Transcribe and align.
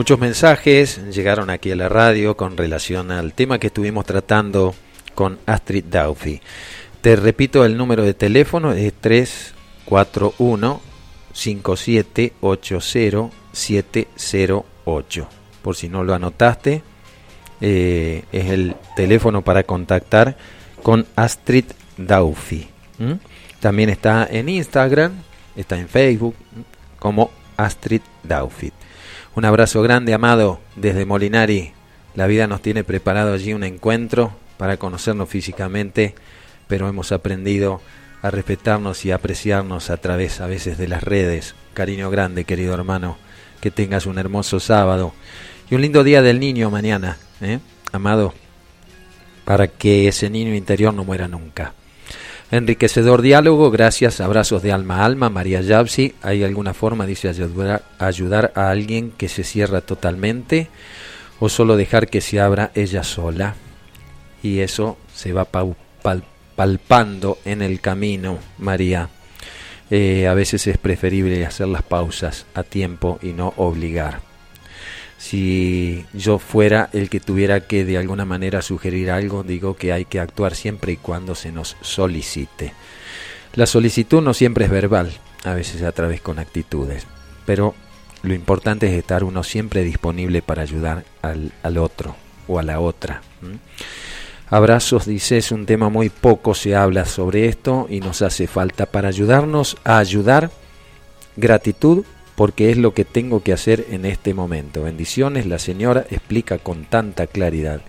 Muchos 0.00 0.18
mensajes 0.18 0.98
llegaron 1.12 1.50
aquí 1.50 1.70
a 1.72 1.76
la 1.76 1.90
radio 1.90 2.34
con 2.34 2.56
relación 2.56 3.10
al 3.10 3.34
tema 3.34 3.58
que 3.58 3.66
estuvimos 3.66 4.06
tratando 4.06 4.74
con 5.14 5.38
Astrid 5.44 5.84
Daufy. 5.84 6.40
Te 7.02 7.16
repito, 7.16 7.66
el 7.66 7.76
número 7.76 8.02
de 8.02 8.14
teléfono 8.14 8.72
es 8.72 8.94
341 8.94 10.80
708 13.52 15.28
Por 15.60 15.76
si 15.76 15.90
no 15.90 16.02
lo 16.02 16.14
anotaste, 16.14 16.82
eh, 17.60 18.24
es 18.32 18.46
el 18.48 18.76
teléfono 18.96 19.42
para 19.42 19.64
contactar 19.64 20.38
con 20.82 21.06
Astrid 21.14 21.66
Daufy. 21.98 22.70
También 23.60 23.90
está 23.90 24.26
en 24.30 24.48
Instagram, 24.48 25.12
está 25.56 25.78
en 25.78 25.90
Facebook 25.90 26.36
como 26.98 27.30
Astrid 27.58 28.00
Daufy. 28.22 28.72
Un 29.36 29.44
abrazo 29.44 29.80
grande, 29.82 30.12
amado, 30.12 30.60
desde 30.74 31.06
Molinari. 31.06 31.72
La 32.16 32.26
vida 32.26 32.48
nos 32.48 32.62
tiene 32.62 32.82
preparado 32.82 33.32
allí 33.32 33.52
un 33.54 33.62
encuentro 33.62 34.32
para 34.56 34.76
conocernos 34.76 35.28
físicamente, 35.28 36.16
pero 36.66 36.88
hemos 36.88 37.12
aprendido 37.12 37.80
a 38.22 38.30
respetarnos 38.30 39.04
y 39.04 39.12
apreciarnos 39.12 39.90
a 39.90 39.98
través 39.98 40.40
a 40.40 40.46
veces 40.46 40.78
de 40.78 40.88
las 40.88 41.04
redes. 41.04 41.54
Cariño 41.74 42.10
grande, 42.10 42.44
querido 42.44 42.74
hermano. 42.74 43.18
Que 43.60 43.70
tengas 43.70 44.06
un 44.06 44.18
hermoso 44.18 44.58
sábado 44.58 45.12
y 45.70 45.76
un 45.76 45.82
lindo 45.82 46.02
día 46.02 46.22
del 46.22 46.40
niño 46.40 46.70
mañana, 46.70 47.18
¿eh? 47.40 47.60
amado, 47.92 48.34
para 49.44 49.68
que 49.68 50.08
ese 50.08 50.28
niño 50.28 50.54
interior 50.54 50.92
no 50.92 51.04
muera 51.04 51.28
nunca. 51.28 51.74
Enriquecedor 52.50 53.22
diálogo, 53.22 53.70
gracias, 53.70 54.20
abrazos 54.20 54.60
de 54.62 54.72
alma 54.72 54.96
a 54.96 55.04
alma, 55.04 55.30
María 55.30 55.60
Yapsi. 55.60 56.14
¿Hay 56.20 56.42
alguna 56.42 56.74
forma, 56.74 57.06
dice, 57.06 57.28
ayudar, 57.28 57.84
ayudar 58.00 58.52
a 58.56 58.70
alguien 58.70 59.12
que 59.12 59.28
se 59.28 59.44
cierra 59.44 59.82
totalmente 59.82 60.68
o 61.38 61.48
solo 61.48 61.76
dejar 61.76 62.08
que 62.08 62.20
se 62.20 62.40
abra 62.40 62.72
ella 62.74 63.04
sola? 63.04 63.54
Y 64.42 64.60
eso 64.60 64.98
se 65.14 65.32
va 65.32 65.44
palpando 65.44 67.38
en 67.44 67.62
el 67.62 67.80
camino, 67.80 68.38
María. 68.58 69.08
Eh, 69.88 70.26
a 70.26 70.34
veces 70.34 70.66
es 70.66 70.76
preferible 70.76 71.46
hacer 71.46 71.68
las 71.68 71.82
pausas 71.82 72.46
a 72.54 72.64
tiempo 72.64 73.20
y 73.22 73.28
no 73.28 73.54
obligar 73.58 74.29
si 75.20 76.06
yo 76.14 76.38
fuera 76.38 76.88
el 76.94 77.10
que 77.10 77.20
tuviera 77.20 77.60
que 77.60 77.84
de 77.84 77.98
alguna 77.98 78.24
manera 78.24 78.62
sugerir 78.62 79.10
algo, 79.10 79.42
digo 79.42 79.76
que 79.76 79.92
hay 79.92 80.06
que 80.06 80.18
actuar 80.18 80.54
siempre 80.54 80.92
y 80.92 80.96
cuando 80.96 81.34
se 81.34 81.52
nos 81.52 81.76
solicite. 81.82 82.72
La 83.52 83.66
solicitud 83.66 84.22
no 84.22 84.32
siempre 84.32 84.64
es 84.64 84.70
verbal, 84.70 85.12
a 85.44 85.52
veces 85.52 85.82
a 85.82 85.92
través 85.92 86.22
con 86.22 86.38
actitudes, 86.38 87.06
pero 87.44 87.74
lo 88.22 88.32
importante 88.32 88.86
es 88.86 88.94
estar 88.94 89.22
uno 89.22 89.42
siempre 89.42 89.84
disponible 89.84 90.40
para 90.40 90.62
ayudar 90.62 91.04
al, 91.20 91.52
al 91.62 91.76
otro 91.76 92.16
o 92.48 92.58
a 92.58 92.62
la 92.62 92.80
otra. 92.80 93.20
Abrazos, 94.48 95.04
dice, 95.04 95.36
es 95.36 95.52
un 95.52 95.66
tema 95.66 95.90
muy 95.90 96.08
poco 96.08 96.54
se 96.54 96.74
habla 96.74 97.04
sobre 97.04 97.46
esto 97.46 97.86
y 97.90 98.00
nos 98.00 98.22
hace 98.22 98.46
falta 98.46 98.86
para 98.86 99.08
ayudarnos 99.08 99.76
a 99.84 99.98
ayudar. 99.98 100.50
Gratitud 101.36 102.04
porque 102.40 102.70
es 102.70 102.78
lo 102.78 102.94
que 102.94 103.04
tengo 103.04 103.42
que 103.42 103.52
hacer 103.52 103.84
en 103.90 104.06
este 104.06 104.32
momento. 104.32 104.84
Bendiciones, 104.84 105.44
la 105.44 105.58
señora 105.58 106.06
explica 106.10 106.56
con 106.56 106.86
tanta 106.86 107.26
claridad. 107.26 107.82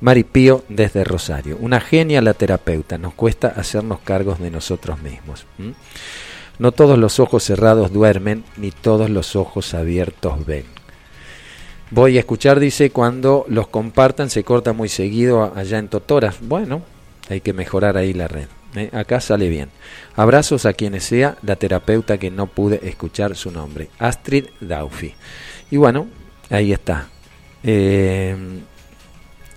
Maripío 0.00 0.64
desde 0.70 1.04
Rosario, 1.04 1.58
una 1.60 1.80
genia 1.80 2.22
la 2.22 2.32
terapeuta, 2.32 2.96
nos 2.96 3.12
cuesta 3.12 3.48
hacernos 3.48 4.00
cargos 4.00 4.40
de 4.40 4.50
nosotros 4.50 5.02
mismos. 5.02 5.44
No 6.58 6.72
todos 6.72 6.98
los 6.98 7.20
ojos 7.20 7.44
cerrados 7.44 7.92
duermen, 7.92 8.44
ni 8.56 8.70
todos 8.70 9.10
los 9.10 9.36
ojos 9.36 9.74
abiertos 9.74 10.46
ven. 10.46 10.64
Voy 11.90 12.16
a 12.16 12.20
escuchar, 12.20 12.60
dice, 12.60 12.88
cuando 12.88 13.44
los 13.48 13.66
compartan 13.66 14.30
se 14.30 14.44
corta 14.44 14.72
muy 14.72 14.88
seguido 14.88 15.52
allá 15.54 15.76
en 15.76 15.88
Totora. 15.88 16.32
Bueno, 16.40 16.80
hay 17.28 17.42
que 17.42 17.52
mejorar 17.52 17.98
ahí 17.98 18.14
la 18.14 18.28
red. 18.28 18.48
¿Eh? 18.74 18.90
acá 18.92 19.20
sale 19.20 19.48
bien. 19.48 19.70
Abrazos 20.16 20.66
a 20.66 20.72
quienes 20.72 21.04
sea 21.04 21.36
la 21.42 21.56
terapeuta 21.56 22.18
que 22.18 22.30
no 22.30 22.46
pude 22.46 22.80
escuchar 22.88 23.36
su 23.36 23.50
nombre, 23.50 23.88
Astrid 23.98 24.46
Daufy. 24.60 25.14
Y 25.70 25.76
bueno, 25.76 26.06
ahí 26.50 26.72
está. 26.72 27.08
Eh, 27.62 28.36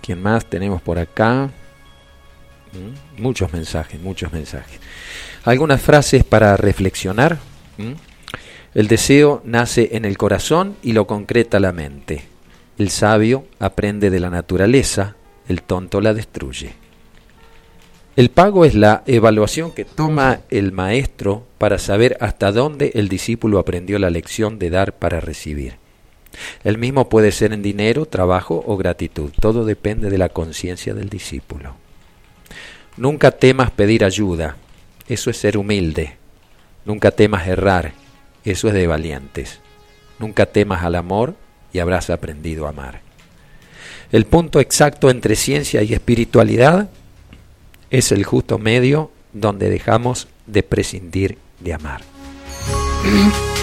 ¿Quién 0.02 0.22
más 0.22 0.46
tenemos 0.46 0.82
por 0.82 1.00
acá? 1.00 1.50
¿Mm? 2.74 3.22
Muchos 3.22 3.52
mensajes, 3.52 4.00
muchos 4.02 4.32
mensajes. 4.32 4.80
Algunas 5.44 5.82
frases 5.82 6.24
para 6.24 6.56
reflexionar. 6.58 7.38
¿Mm? 7.78 7.94
El 8.74 8.88
deseo 8.88 9.42
nace 9.44 9.90
en 9.94 10.06
el 10.06 10.18
corazón 10.18 10.76
y 10.84 10.94
lo 10.94 11.08
concreta 11.08 11.60
la 11.60 11.72
mente. 11.72 12.26
El 12.78 12.90
sabio 12.90 13.46
aprende 13.60 14.10
de 14.10 14.20
la 14.20 14.30
naturaleza, 14.30 15.16
el 15.48 15.64
tonto 15.64 16.00
la 16.00 16.14
destruye. 16.14 16.74
El 18.18 18.32
pago 18.32 18.66
es 18.66 18.74
la 18.74 19.04
evaluación 19.06 19.72
que 19.72 19.86
toma 19.86 20.40
el 20.50 20.72
maestro 20.72 21.46
para 21.60 21.78
saber 21.78 22.18
hasta 22.20 22.52
dónde 22.52 22.90
el 22.96 23.10
discípulo 23.10 23.60
aprendió 23.60 24.00
la 24.00 24.10
lección 24.10 24.58
de 24.58 24.72
dar 24.72 24.94
para 24.94 25.20
recibir. 25.20 25.76
El 26.64 26.80
mismo 26.80 27.10
puede 27.10 27.32
ser 27.32 27.54
en 27.54 27.62
dinero, 27.62 28.08
trabajo 28.08 28.64
o 28.66 28.76
gratitud. 28.76 29.30
Todo 29.40 29.66
depende 29.66 30.10
de 30.10 30.18
la 30.18 30.30
conciencia 30.30 30.96
del 30.96 31.10
discípulo. 31.10 31.76
Nunca 32.98 33.30
temas 33.30 33.70
pedir 33.70 34.04
ayuda. 34.04 34.58
Eso 35.08 35.30
es 35.30 35.38
ser 35.38 35.56
humilde. 35.56 36.18
Nunca 36.86 37.12
temas 37.12 37.48
errar. 37.48 37.94
Eso 38.44 38.68
es 38.68 38.74
de 38.74 38.88
valientes. 38.88 39.60
Nunca 40.18 40.48
temas 40.48 40.84
al 40.84 40.96
amor 40.96 41.36
y 41.72 41.78
habrás 41.78 42.10
aprendido 42.10 42.66
a 42.66 42.70
amar. 42.70 43.02
El 44.12 44.26
punto 44.26 44.60
exacto 44.60 45.12
entre 45.12 45.36
ciencia 45.36 45.84
y 45.84 45.94
espiritualidad 45.94 46.90
es 47.90 48.12
el 48.12 48.24
justo 48.24 48.58
medio 48.58 49.12
donde 49.34 49.70
dejamos 49.70 50.28
de 50.46 50.64
prescindir 50.64 51.38
de 51.60 51.74
amar. 51.74 52.02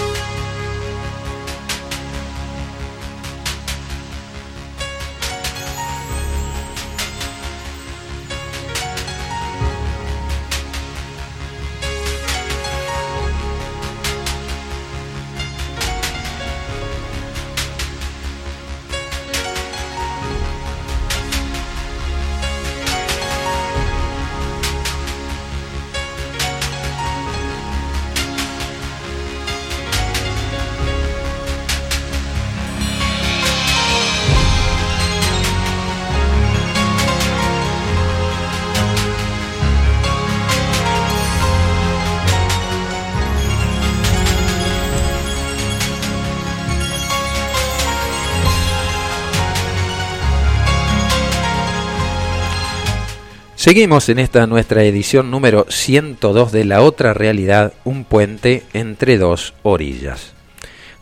Seguimos 53.64 54.10
en 54.10 54.18
esta 54.18 54.46
nuestra 54.46 54.84
edición 54.84 55.30
número 55.30 55.64
102 55.70 56.52
de 56.52 56.66
La 56.66 56.82
Otra 56.82 57.14
Realidad, 57.14 57.72
un 57.84 58.04
puente 58.04 58.62
entre 58.74 59.16
dos 59.16 59.54
orillas. 59.62 60.34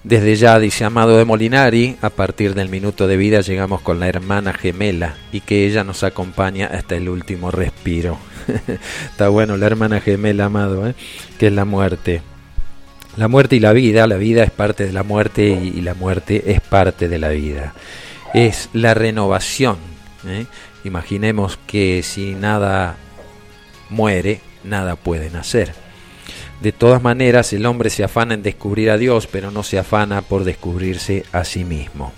Desde 0.05 0.37
ya, 0.37 0.61
dice 0.61 0.85
Amado 0.85 1.19
de 1.19 1.25
Molinari, 1.25 1.97
a 2.03 2.11
partir 2.11 2.55
del 2.55 2.69
minuto 2.69 3.09
de 3.09 3.17
vida 3.17 3.41
llegamos 3.41 3.81
con 3.81 3.99
la 3.99 4.07
hermana 4.07 4.53
gemela 4.53 5.17
y 5.33 5.41
que 5.41 5.67
ella 5.67 5.83
nos 5.83 6.05
acompaña 6.05 6.69
hasta 6.69 6.95
el 6.95 7.09
último 7.09 7.51
respiro. 7.51 8.17
Está 9.11 9.29
bueno, 9.29 9.57
la 9.57 9.67
hermana 9.67 10.01
gemela, 10.01 10.45
Amado, 10.45 10.87
¿eh? 10.87 10.95
que 11.41 11.49
es 11.49 11.53
la 11.53 11.65
muerte. 11.65 12.23
La 13.17 13.27
muerte 13.27 13.57
y 13.57 13.61
la 13.61 13.73
vida, 13.73 14.07
la 14.07 14.19
vida 14.19 14.45
es 14.45 14.53
parte 14.53 14.87
de 14.87 14.93
la 14.93 15.03
muerte 15.03 15.49
y, 15.49 15.81
la 15.81 15.95
muerte 15.95 16.53
es 16.53 16.61
parte 16.61 17.09
de 17.09 17.19
la 17.19 17.31
vida. 17.31 17.75
Es 18.35 18.69
la 18.73 18.95
renovación. 18.95 19.79
¿eh? 20.29 20.47
Imaginemos 20.85 21.59
que 21.67 22.03
si 22.03 22.35
nada 22.35 22.97
muere, 23.91 24.41
nada 24.65 24.97
puede 24.97 25.31
nacer. 25.31 25.75
De 26.61 26.73
todas 26.73 27.03
maneras, 27.03 27.53
el 27.53 27.67
hombre 27.67 27.91
se 27.91 28.05
afana 28.05 28.35
en 28.35 28.43
descubrir 28.43 28.91
a 28.91 28.97
Dios, 28.97 29.27
pero 29.27 29.51
no 29.51 29.63
se 29.63 29.79
afana 29.79 30.23
por 30.23 30.45
descubrirse 30.45 31.25
a 31.33 31.45
sí 31.45 31.65
mismo. 31.65 32.13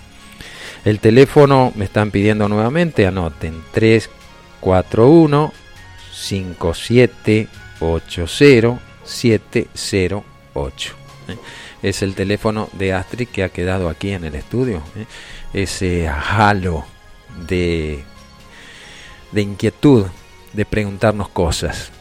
El 0.83 0.99
teléfono 0.99 1.73
me 1.75 1.85
están 1.85 2.11
pidiendo 2.11 2.47
nuevamente, 2.47 3.07
anoten 3.07 3.63
341 3.71 5.51
5780 6.13 8.85
708. 9.05 10.95
es 11.83 12.01
el 12.01 12.15
teléfono 12.15 12.69
de 12.73 12.93
Astrid 12.93 13.27
que 13.27 13.43
ha 13.43 13.49
quedado 13.49 13.89
aquí 13.89 14.11
en 14.11 14.25
el 14.25 14.35
estudio. 14.35 14.81
¿eh? 14.95 15.05
Ese 15.53 16.07
halo 16.07 16.85
de, 17.47 18.03
de 19.31 19.41
inquietud, 19.41 20.05
de 20.53 20.65
preguntarnos 20.65 21.29
cosas. 21.29 21.91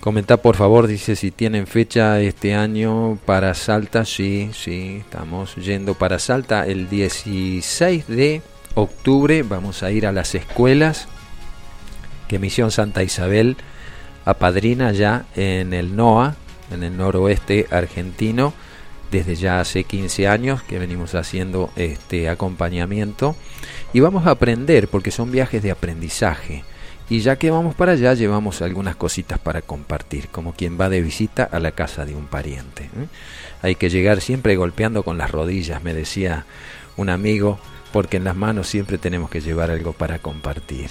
Comenta 0.00 0.36
por 0.36 0.54
favor, 0.54 0.86
dice 0.86 1.16
si 1.16 1.30
tienen 1.30 1.66
fecha 1.66 2.20
este 2.20 2.54
año 2.54 3.18
para 3.26 3.52
Salta. 3.54 4.04
Sí, 4.04 4.50
sí, 4.52 4.98
estamos 5.00 5.56
yendo 5.56 5.94
para 5.94 6.18
Salta 6.18 6.66
el 6.66 6.88
16 6.88 8.06
de 8.06 8.42
octubre. 8.74 9.42
Vamos 9.42 9.82
a 9.82 9.90
ir 9.90 10.06
a 10.06 10.12
las 10.12 10.34
escuelas 10.34 11.08
que 12.28 12.38
Misión 12.38 12.70
Santa 12.70 13.02
Isabel 13.02 13.56
apadrina 14.24 14.92
ya 14.92 15.24
en 15.34 15.74
el 15.74 15.96
NOA, 15.96 16.36
en 16.70 16.84
el 16.84 16.96
noroeste 16.96 17.66
argentino, 17.70 18.52
desde 19.10 19.34
ya 19.34 19.58
hace 19.58 19.84
15 19.84 20.28
años 20.28 20.62
que 20.62 20.78
venimos 20.78 21.14
haciendo 21.14 21.70
este 21.76 22.28
acompañamiento 22.28 23.34
y 23.92 24.00
vamos 24.00 24.26
a 24.26 24.30
aprender 24.30 24.88
porque 24.88 25.10
son 25.10 25.30
viajes 25.30 25.62
de 25.62 25.70
aprendizaje 25.70 26.64
y 27.10 27.20
ya 27.20 27.36
que 27.36 27.50
vamos 27.50 27.74
para 27.74 27.92
allá 27.92 28.12
llevamos 28.14 28.60
algunas 28.60 28.96
cositas 28.96 29.38
para 29.38 29.62
compartir, 29.62 30.28
como 30.28 30.52
quien 30.52 30.78
va 30.78 30.90
de 30.90 31.00
visita 31.00 31.44
a 31.44 31.58
la 31.58 31.72
casa 31.72 32.04
de 32.04 32.14
un 32.14 32.26
pariente. 32.26 32.84
¿eh? 32.84 33.08
Hay 33.62 33.74
que 33.76 33.88
llegar 33.88 34.20
siempre 34.20 34.56
golpeando 34.56 35.02
con 35.02 35.16
las 35.16 35.30
rodillas, 35.30 35.82
me 35.82 35.94
decía 35.94 36.44
un 36.96 37.08
amigo, 37.08 37.58
porque 37.92 38.18
en 38.18 38.24
las 38.24 38.36
manos 38.36 38.68
siempre 38.68 38.98
tenemos 38.98 39.30
que 39.30 39.40
llevar 39.40 39.70
algo 39.70 39.94
para 39.94 40.18
compartir. 40.18 40.90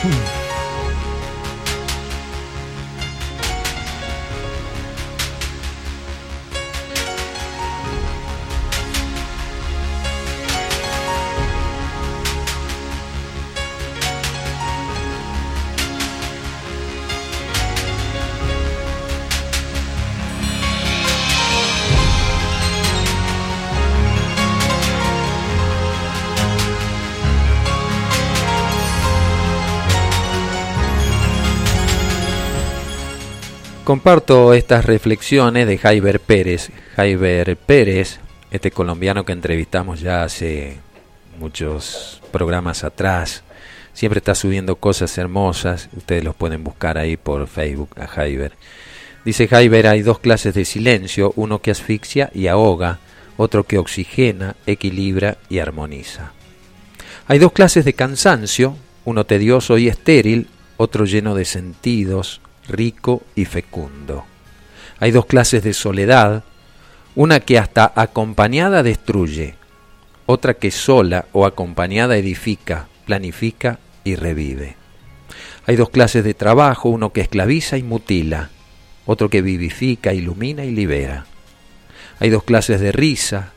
Hmm. 0.00 0.37
Comparto 33.88 34.52
estas 34.52 34.84
reflexiones 34.84 35.66
de 35.66 35.78
Jaiber 35.78 36.20
Pérez. 36.20 36.68
Jaiber 36.94 37.56
Pérez, 37.56 38.20
este 38.50 38.70
colombiano 38.70 39.24
que 39.24 39.32
entrevistamos 39.32 40.02
ya 40.02 40.24
hace 40.24 40.76
muchos 41.40 42.20
programas 42.30 42.84
atrás, 42.84 43.44
siempre 43.94 44.18
está 44.18 44.34
subiendo 44.34 44.76
cosas 44.76 45.16
hermosas. 45.16 45.88
Ustedes 45.96 46.22
los 46.22 46.34
pueden 46.34 46.64
buscar 46.64 46.98
ahí 46.98 47.16
por 47.16 47.46
Facebook 47.46 47.88
a 47.98 48.06
Jaiber. 48.06 48.52
Dice 49.24 49.48
Jaiber, 49.48 49.86
hay 49.86 50.02
dos 50.02 50.18
clases 50.18 50.52
de 50.52 50.66
silencio, 50.66 51.32
uno 51.36 51.62
que 51.62 51.70
asfixia 51.70 52.30
y 52.34 52.48
ahoga, 52.48 52.98
otro 53.38 53.64
que 53.64 53.78
oxigena, 53.78 54.54
equilibra 54.66 55.38
y 55.48 55.60
armoniza. 55.60 56.32
Hay 57.26 57.38
dos 57.38 57.52
clases 57.52 57.86
de 57.86 57.94
cansancio, 57.94 58.76
uno 59.06 59.24
tedioso 59.24 59.78
y 59.78 59.88
estéril, 59.88 60.48
otro 60.76 61.06
lleno 61.06 61.34
de 61.34 61.46
sentidos, 61.46 62.42
rico 62.68 63.22
y 63.34 63.44
fecundo. 63.44 64.24
Hay 65.00 65.10
dos 65.10 65.26
clases 65.26 65.62
de 65.62 65.72
soledad, 65.74 66.44
una 67.14 67.40
que 67.40 67.58
hasta 67.58 67.92
acompañada 67.94 68.82
destruye, 68.82 69.54
otra 70.26 70.54
que 70.54 70.70
sola 70.70 71.26
o 71.32 71.46
acompañada 71.46 72.16
edifica, 72.16 72.88
planifica 73.06 73.78
y 74.04 74.14
revive. 74.14 74.76
Hay 75.66 75.76
dos 75.76 75.90
clases 75.90 76.24
de 76.24 76.34
trabajo, 76.34 76.88
uno 76.88 77.12
que 77.12 77.20
esclaviza 77.20 77.76
y 77.76 77.82
mutila, 77.82 78.50
otro 79.06 79.30
que 79.30 79.42
vivifica, 79.42 80.12
ilumina 80.12 80.64
y 80.64 80.70
libera. 80.70 81.26
Hay 82.20 82.30
dos 82.30 82.44
clases 82.44 82.80
de 82.80 82.92
risa, 82.92 83.52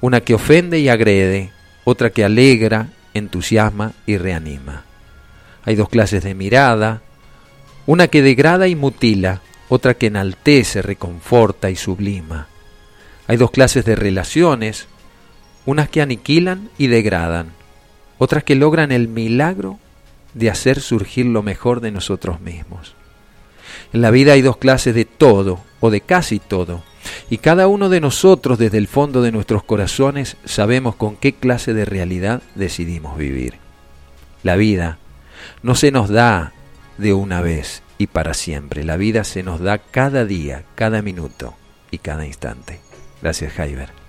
una 0.00 0.20
que 0.20 0.34
ofende 0.34 0.78
y 0.78 0.88
agrede, 0.88 1.50
otra 1.84 2.10
que 2.10 2.24
alegra, 2.24 2.88
entusiasma 3.14 3.92
y 4.06 4.16
reanima. 4.16 4.84
Hay 5.64 5.74
dos 5.74 5.88
clases 5.88 6.22
de 6.22 6.34
mirada, 6.34 7.02
una 7.86 8.08
que 8.08 8.22
degrada 8.22 8.68
y 8.68 8.74
mutila, 8.74 9.42
otra 9.68 9.94
que 9.94 10.06
enaltece, 10.06 10.82
reconforta 10.82 11.70
y 11.70 11.76
sublima. 11.76 12.48
Hay 13.28 13.36
dos 13.36 13.50
clases 13.50 13.84
de 13.84 13.96
relaciones, 13.96 14.86
unas 15.64 15.88
que 15.88 16.02
aniquilan 16.02 16.70
y 16.78 16.88
degradan, 16.88 17.52
otras 18.18 18.44
que 18.44 18.54
logran 18.54 18.92
el 18.92 19.08
milagro 19.08 19.78
de 20.34 20.50
hacer 20.50 20.80
surgir 20.80 21.26
lo 21.26 21.42
mejor 21.42 21.80
de 21.80 21.90
nosotros 21.90 22.40
mismos. 22.40 22.94
En 23.92 24.02
la 24.02 24.10
vida 24.10 24.32
hay 24.32 24.42
dos 24.42 24.56
clases 24.56 24.94
de 24.94 25.04
todo 25.04 25.60
o 25.80 25.90
de 25.90 26.00
casi 26.00 26.38
todo, 26.38 26.82
y 27.30 27.38
cada 27.38 27.68
uno 27.68 27.88
de 27.88 28.00
nosotros 28.00 28.58
desde 28.58 28.78
el 28.78 28.88
fondo 28.88 29.22
de 29.22 29.32
nuestros 29.32 29.62
corazones 29.62 30.36
sabemos 30.44 30.96
con 30.96 31.16
qué 31.16 31.32
clase 31.32 31.72
de 31.72 31.84
realidad 31.84 32.42
decidimos 32.54 33.16
vivir. 33.16 33.54
La 34.42 34.56
vida 34.56 34.98
no 35.62 35.74
se 35.74 35.90
nos 35.90 36.08
da 36.08 36.52
de 36.98 37.12
una 37.12 37.40
vez 37.40 37.82
y 37.98 38.06
para 38.08 38.34
siempre. 38.34 38.84
La 38.84 38.96
vida 38.96 39.24
se 39.24 39.42
nos 39.42 39.60
da 39.60 39.78
cada 39.78 40.24
día, 40.24 40.64
cada 40.74 41.02
minuto 41.02 41.54
y 41.90 41.98
cada 41.98 42.26
instante. 42.26 42.80
Gracias, 43.22 43.52
Jaiber. 43.52 44.05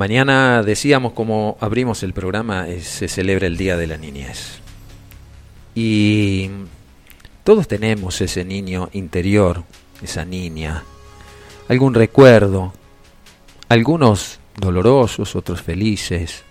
Mañana 0.00 0.62
decíamos 0.62 1.12
como 1.12 1.58
abrimos 1.60 2.02
el 2.02 2.14
programa, 2.14 2.64
se 2.80 3.06
celebra 3.06 3.46
el 3.46 3.58
Día 3.58 3.76
de 3.76 3.86
la 3.86 3.98
Niñez. 3.98 4.60
Y 5.74 6.48
todos 7.44 7.68
tenemos 7.68 8.18
ese 8.22 8.46
niño 8.46 8.88
interior, 8.94 9.62
esa 10.02 10.24
niña, 10.24 10.84
algún 11.68 11.92
recuerdo. 11.92 12.72
Algunos 13.68 14.38
dolorosos, 14.56 15.36
otros 15.36 15.60
felices. 15.60 16.44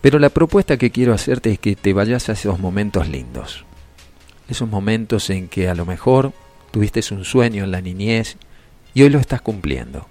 Pero 0.00 0.18
la 0.18 0.30
propuesta 0.30 0.76
que 0.76 0.90
quiero 0.90 1.14
hacerte 1.14 1.52
es 1.52 1.60
que 1.60 1.76
te 1.76 1.92
vayas 1.92 2.28
a 2.28 2.32
esos 2.32 2.58
momentos 2.58 3.06
lindos. 3.06 3.64
Esos 4.48 4.68
momentos 4.68 5.30
en 5.30 5.46
que 5.46 5.68
a 5.68 5.76
lo 5.76 5.86
mejor 5.86 6.32
tuviste 6.72 7.02
un 7.14 7.24
sueño 7.24 7.62
en 7.62 7.70
la 7.70 7.80
niñez 7.80 8.36
y 8.94 9.02
hoy 9.02 9.10
lo 9.10 9.20
estás 9.20 9.42
cumpliendo. 9.42 10.08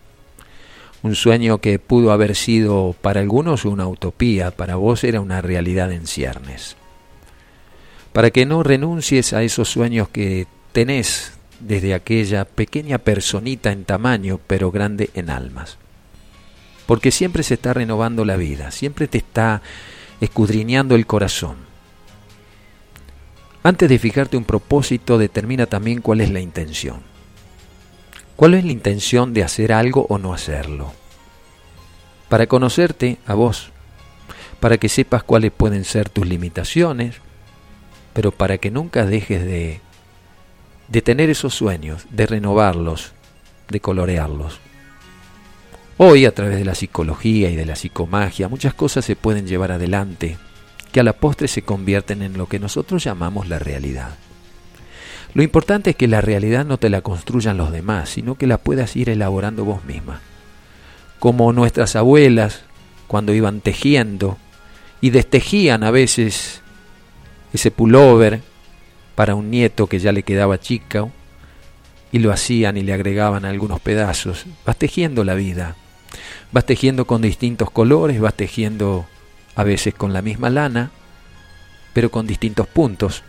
Un 1.03 1.15
sueño 1.15 1.57
que 1.57 1.79
pudo 1.79 2.13
haber 2.13 2.33
sido 2.33 2.95
para 3.01 3.19
algunos 3.19 3.65
una 3.65 3.87
utopía, 3.87 4.51
para 4.51 4.77
vos 4.77 5.03
era 5.03 5.19
una 5.19 5.41
realidad 5.41 5.91
en 5.91 6.07
ciernes. 6.07 6.77
Para 8.13 8.31
que 8.31 8.45
no 8.45 8.63
renuncies 8.63 9.33
a 9.33 9.43
esos 9.43 9.67
sueños 9.67 10.07
que 10.07 10.47
tenés 10.71 11.33
desde 11.59 11.93
aquella 11.93 12.45
pequeña 12.45 12.99
personita 12.99 13.73
en 13.73 13.83
tamaño, 13.83 14.39
pero 14.47 14.71
grande 14.71 15.09
en 15.13 15.29
almas. 15.29 15.77
Porque 16.85 17.11
siempre 17.11 17.43
se 17.43 17.55
está 17.55 17.73
renovando 17.73 18.23
la 18.23 18.37
vida, 18.37 18.71
siempre 18.71 19.09
te 19.09 19.17
está 19.17 19.61
escudriñando 20.21 20.95
el 20.95 21.05
corazón. 21.05 21.57
Antes 23.61 23.89
de 23.89 23.99
fijarte 23.99 24.37
un 24.37 24.45
propósito, 24.45 25.17
determina 25.17 25.65
también 25.65 25.99
cuál 25.99 26.21
es 26.21 26.29
la 26.29 26.39
intención. 26.39 27.12
¿Cuál 28.35 28.55
es 28.55 28.65
la 28.65 28.71
intención 28.71 29.33
de 29.33 29.43
hacer 29.43 29.73
algo 29.73 30.05
o 30.09 30.17
no 30.17 30.33
hacerlo? 30.33 30.91
Para 32.29 32.47
conocerte 32.47 33.17
a 33.25 33.33
vos, 33.33 33.71
para 34.59 34.77
que 34.77 34.89
sepas 34.89 35.23
cuáles 35.23 35.51
pueden 35.51 35.83
ser 35.83 36.09
tus 36.09 36.27
limitaciones, 36.27 37.15
pero 38.13 38.31
para 38.31 38.57
que 38.57 38.71
nunca 38.71 39.05
dejes 39.05 39.43
de 39.43 39.81
de 40.87 41.01
tener 41.01 41.29
esos 41.29 41.53
sueños, 41.53 42.05
de 42.11 42.27
renovarlos, 42.27 43.13
de 43.69 43.79
colorearlos. 43.79 44.59
Hoy, 45.97 46.25
a 46.25 46.33
través 46.33 46.57
de 46.57 46.65
la 46.65 46.75
psicología 46.75 47.49
y 47.49 47.55
de 47.55 47.65
la 47.65 47.75
psicomagia, 47.75 48.47
muchas 48.47 48.73
cosas 48.73 49.05
se 49.05 49.15
pueden 49.15 49.47
llevar 49.47 49.71
adelante 49.71 50.37
que 50.91 50.99
a 50.99 51.03
la 51.03 51.13
postre 51.13 51.47
se 51.47 51.63
convierten 51.63 52.21
en 52.21 52.37
lo 52.37 52.47
que 52.47 52.59
nosotros 52.59 53.03
llamamos 53.03 53.47
la 53.47 53.59
realidad. 53.59 54.15
Lo 55.33 55.41
importante 55.41 55.91
es 55.91 55.95
que 55.95 56.07
la 56.07 56.21
realidad 56.21 56.65
no 56.65 56.77
te 56.77 56.89
la 56.89 57.01
construyan 57.01 57.57
los 57.57 57.71
demás, 57.71 58.09
sino 58.09 58.35
que 58.35 58.45
la 58.45 58.59
puedas 58.59 58.95
ir 58.95 59.09
elaborando 59.09 59.65
vos 59.65 59.83
misma. 59.85 60.21
Como 61.19 61.51
nuestras 61.53 61.95
abuelas, 61.95 62.61
cuando 63.07 63.33
iban 63.33 63.61
tejiendo, 63.61 64.37
y 65.01 65.09
destejían 65.09 65.83
a 65.83 65.91
veces 65.91 66.61
ese 67.51 67.71
pullover 67.71 68.41
para 69.15 69.35
un 69.35 69.49
nieto 69.49 69.87
que 69.87 69.99
ya 69.99 70.11
le 70.11 70.23
quedaba 70.23 70.59
chica, 70.59 71.07
y 72.11 72.19
lo 72.19 72.31
hacían 72.31 72.77
y 72.77 72.83
le 72.83 72.93
agregaban 72.93 73.43
algunos 73.43 73.81
pedazos. 73.81 74.45
Vas 74.65 74.77
tejiendo 74.77 75.23
la 75.23 75.33
vida, 75.33 75.75
vas 76.51 76.65
tejiendo 76.65 77.05
con 77.05 77.23
distintos 77.23 77.71
colores, 77.71 78.21
vas 78.21 78.35
tejiendo 78.35 79.07
a 79.55 79.63
veces 79.63 79.95
con 79.95 80.13
la 80.13 80.21
misma 80.21 80.51
lana, 80.51 80.91
pero 81.93 82.11
con 82.11 82.27
distintos 82.27 82.67
puntos. 82.67 83.23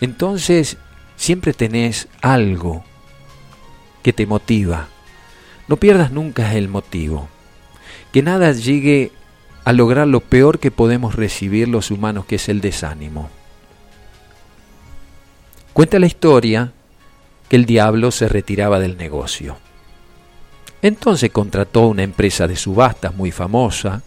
Entonces 0.00 0.78
siempre 1.16 1.52
tenés 1.52 2.08
algo 2.20 2.84
que 4.02 4.12
te 4.12 4.26
motiva. 4.26 4.88
No 5.68 5.76
pierdas 5.76 6.12
nunca 6.12 6.54
el 6.54 6.68
motivo. 6.68 7.28
Que 8.12 8.22
nada 8.22 8.52
llegue 8.52 9.12
a 9.64 9.72
lograr 9.72 10.06
lo 10.06 10.20
peor 10.20 10.58
que 10.58 10.70
podemos 10.70 11.14
recibir 11.14 11.68
los 11.68 11.90
humanos, 11.90 12.26
que 12.26 12.36
es 12.36 12.48
el 12.48 12.60
desánimo. 12.60 13.30
Cuenta 15.72 15.98
la 15.98 16.06
historia 16.06 16.72
que 17.48 17.56
el 17.56 17.64
diablo 17.64 18.10
se 18.10 18.28
retiraba 18.28 18.78
del 18.78 18.96
negocio. 18.96 19.56
Entonces 20.82 21.30
contrató 21.30 21.88
una 21.88 22.02
empresa 22.02 22.46
de 22.46 22.56
subastas 22.56 23.14
muy 23.14 23.32
famosa 23.32 24.02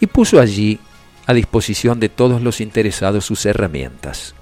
y 0.00 0.06
puso 0.06 0.40
allí 0.40 0.80
a 1.26 1.34
disposición 1.34 2.00
de 2.00 2.08
todos 2.08 2.42
los 2.42 2.60
interesados 2.60 3.26
sus 3.26 3.44
herramientas. 3.46 4.34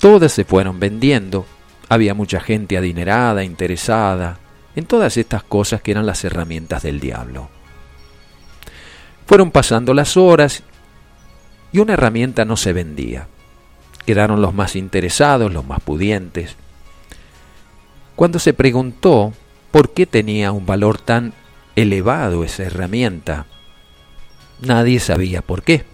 Todas 0.00 0.32
se 0.32 0.44
fueron 0.44 0.78
vendiendo, 0.78 1.46
había 1.88 2.14
mucha 2.14 2.40
gente 2.40 2.76
adinerada, 2.76 3.44
interesada 3.44 4.38
en 4.76 4.86
todas 4.86 5.16
estas 5.16 5.42
cosas 5.42 5.82
que 5.82 5.90
eran 5.90 6.06
las 6.06 6.24
herramientas 6.24 6.82
del 6.82 7.00
diablo. 7.00 7.48
Fueron 9.26 9.50
pasando 9.50 9.94
las 9.94 10.16
horas 10.16 10.62
y 11.72 11.80
una 11.80 11.94
herramienta 11.94 12.44
no 12.44 12.56
se 12.56 12.72
vendía 12.72 13.26
quedaron 14.08 14.40
los 14.40 14.54
más 14.54 14.74
interesados, 14.74 15.52
los 15.52 15.66
más 15.66 15.80
pudientes. 15.80 16.56
Cuando 18.16 18.38
se 18.38 18.54
preguntó 18.54 19.34
por 19.70 19.92
qué 19.92 20.06
tenía 20.06 20.50
un 20.50 20.64
valor 20.64 20.96
tan 20.96 21.34
elevado 21.76 22.42
esa 22.42 22.62
herramienta, 22.62 23.44
nadie 24.62 24.98
sabía 24.98 25.42
por 25.42 25.62
qué. 25.62 25.84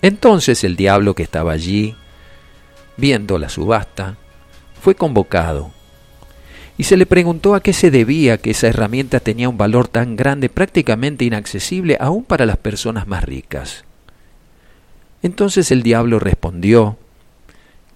Entonces 0.00 0.62
el 0.62 0.76
diablo 0.76 1.14
que 1.14 1.24
estaba 1.24 1.50
allí, 1.50 1.96
viendo 2.98 3.38
la 3.38 3.48
subasta, 3.48 4.16
fue 4.80 4.94
convocado 4.94 5.70
y 6.78 6.84
se 6.84 6.96
le 6.96 7.06
preguntó 7.06 7.56
a 7.56 7.60
qué 7.60 7.72
se 7.72 7.90
debía 7.90 8.38
que 8.38 8.52
esa 8.52 8.68
herramienta 8.68 9.18
tenía 9.18 9.48
un 9.48 9.58
valor 9.58 9.88
tan 9.88 10.14
grande, 10.14 10.48
prácticamente 10.48 11.24
inaccesible 11.24 11.96
aún 11.98 12.22
para 12.22 12.46
las 12.46 12.56
personas 12.56 13.08
más 13.08 13.24
ricas. 13.24 13.84
Entonces 15.20 15.72
el 15.72 15.82
diablo 15.82 16.20
respondió 16.20 16.96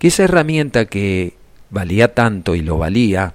que 0.00 0.08
esa 0.08 0.24
herramienta 0.24 0.86
que 0.86 1.36
valía 1.70 2.12
tanto 2.12 2.56
y 2.56 2.60
lo 2.60 2.76
valía, 2.76 3.34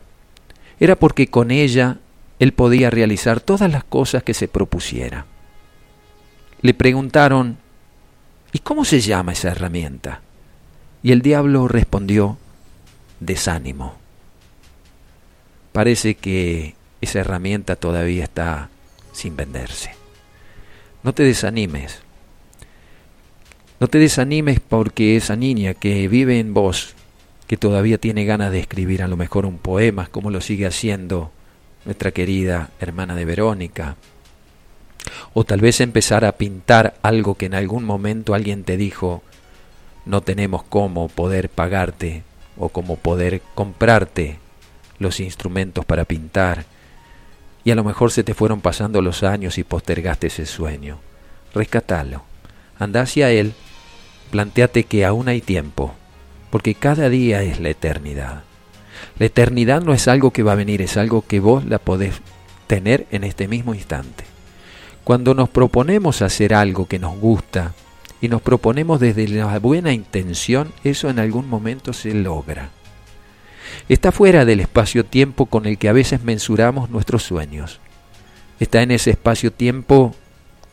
era 0.82 0.98
porque 0.98 1.28
con 1.28 1.50
ella 1.50 1.98
él 2.40 2.52
podía 2.52 2.90
realizar 2.90 3.40
todas 3.40 3.72
las 3.72 3.86
cosas 3.86 4.24
que 4.24 4.34
se 4.34 4.50
propusiera. 4.50 5.26
Le 6.62 6.74
preguntaron, 6.74 7.58
¿y 8.52 8.60
cómo 8.60 8.84
se 8.84 9.00
llama 9.00 9.32
esa 9.32 9.52
herramienta? 9.52 10.22
Y 11.04 11.12
el 11.12 11.22
diablo 11.22 11.68
respondió, 11.68 12.38
desánimo. 13.20 13.96
Parece 15.72 16.16
que 16.16 16.76
esa 17.02 17.20
herramienta 17.20 17.76
todavía 17.76 18.24
está 18.24 18.70
sin 19.12 19.36
venderse. 19.36 19.92
No 21.04 21.14
te 21.14 21.24
desanimes. 21.24 22.00
No 23.80 23.88
te 23.88 24.00
desanimes 24.00 24.60
porque 24.60 25.16
esa 25.16 25.36
niña 25.36 25.76
que 25.76 26.08
vive 26.08 26.40
en 26.40 26.54
vos, 26.54 26.96
que 27.46 27.58
todavía 27.58 28.00
tiene 28.00 28.26
ganas 28.26 28.52
de 28.52 28.60
escribir 28.60 29.04
a 29.04 29.08
lo 29.08 29.18
mejor 29.18 29.46
un 29.46 29.60
poema, 29.60 30.08
como 30.08 30.32
lo 30.32 30.42
sigue 30.42 30.66
haciendo 30.66 31.32
nuestra 31.86 32.12
querida 32.12 32.72
hermana 32.80 33.16
de 33.16 33.26
Verónica, 33.26 33.96
o 35.34 35.44
tal 35.44 35.62
vez 35.62 35.80
empezar 35.80 36.26
a 36.26 36.34
pintar 36.34 36.96
algo 37.02 37.36
que 37.36 37.46
en 37.46 37.54
algún 37.54 37.86
momento 37.86 38.34
alguien 38.34 38.64
te 38.64 38.78
dijo, 38.78 39.24
no 40.08 40.22
tenemos 40.22 40.64
cómo 40.64 41.10
poder 41.10 41.50
pagarte 41.50 42.24
o 42.58 42.70
cómo 42.70 42.96
poder 42.96 43.42
comprarte 43.54 44.40
los 45.00 45.20
instrumentos 45.20 45.86
para 45.86 46.06
pintar, 46.06 46.66
y 47.64 47.72
a 47.72 47.76
lo 47.76 47.84
mejor 47.84 48.12
se 48.12 48.24
te 48.24 48.34
fueron 48.34 48.62
pasando 48.62 49.02
los 49.02 49.24
años 49.24 49.58
y 49.58 49.64
postergaste 49.64 50.28
ese 50.28 50.46
sueño. 50.46 51.00
Rescatalo, 51.54 52.24
anda 52.80 53.02
hacia 53.02 53.30
él 53.30 53.54
planteate 54.32 54.84
que 54.84 55.06
aún 55.06 55.28
hay 55.28 55.42
tiempo, 55.42 55.94
porque 56.50 56.76
cada 56.76 57.10
día 57.10 57.44
es 57.44 57.60
la 57.60 57.70
eternidad. 57.70 58.44
La 59.20 59.26
eternidad 59.26 59.82
no 59.82 59.94
es 59.94 60.08
algo 60.08 60.32
que 60.32 60.44
va 60.44 60.54
a 60.54 60.56
venir, 60.56 60.82
es 60.82 60.98
algo 60.98 61.24
que 61.26 61.40
vos 61.40 61.66
la 61.66 61.80
podés 61.80 62.22
tener 62.68 63.08
en 63.12 63.24
este 63.24 63.48
mismo 63.48 63.74
instante. 63.74 64.24
Cuando 65.04 65.34
nos 65.34 65.50
proponemos 65.50 66.22
hacer 66.22 66.54
algo 66.54 66.88
que 66.88 67.00
nos 67.00 67.18
gusta 67.18 67.74
y 68.22 68.30
nos 68.30 68.42
proponemos 68.42 69.00
desde 69.00 69.28
la 69.28 69.60
buena 69.60 69.94
intención, 69.94 70.72
eso 70.84 71.10
en 71.10 71.20
algún 71.20 71.50
momento 71.50 71.94
se 71.94 72.14
logra. 72.14 72.70
Está 73.90 74.12
fuera 74.12 74.46
del 74.46 74.60
espacio-tiempo 74.60 75.46
con 75.46 75.66
el 75.66 75.78
que 75.78 75.90
a 75.90 75.94
veces 75.94 76.24
mensuramos 76.24 76.90
nuestros 76.90 77.24
sueños. 77.24 77.80
Está 78.60 78.82
en 78.82 78.92
ese 78.92 79.12
espacio-tiempo 79.12 80.16